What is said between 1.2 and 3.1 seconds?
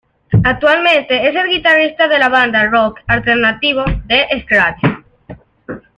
es el guitarrista de la banda de rock